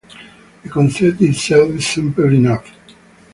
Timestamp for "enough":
2.33-2.65